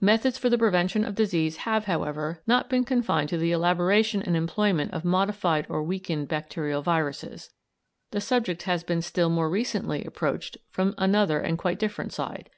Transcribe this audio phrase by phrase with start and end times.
[0.00, 4.34] Methods for the prevention of disease have, however, not been confined to the elaboration and
[4.34, 7.50] employment of modified or weakened bacterial viruses;
[8.10, 12.48] the subject has been still more recently approached from another and quite different side.